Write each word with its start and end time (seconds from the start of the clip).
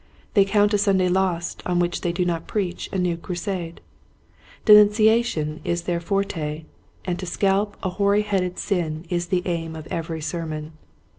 They 0.33 0.45
count 0.45 0.73
a 0.73 0.79
Sunday 0.79 1.09
lost 1.09 1.61
on 1.63 1.77
which 1.77 2.01
they 2.01 2.11
do 2.11 2.25
not 2.25 2.47
preach 2.47 2.89
a 2.91 2.97
new 2.97 3.17
crusade. 3.17 3.81
Denuncia 4.65 5.23
tion 5.23 5.61
is 5.63 5.83
their 5.83 5.99
forte, 5.99 6.63
and 7.05 7.19
to 7.19 7.27
scalp 7.27 7.77
a 7.83 7.89
hoary 7.91 8.23
headed 8.23 8.57
sin 8.57 9.05
is 9.11 9.27
the 9.27 9.43
aim 9.45 9.75
of 9.75 9.85
every 9.91 10.19
sermon. 10.19 10.71